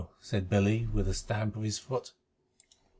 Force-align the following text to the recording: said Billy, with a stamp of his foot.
said 0.19 0.49
Billy, 0.49 0.87
with 0.87 1.07
a 1.07 1.13
stamp 1.13 1.55
of 1.55 1.61
his 1.61 1.77
foot. 1.77 2.13